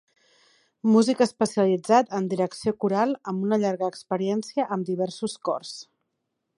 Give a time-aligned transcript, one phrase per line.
[0.93, 5.81] Músic especialitzat en direcció coral, amb una llarga experiència amb diversos cors.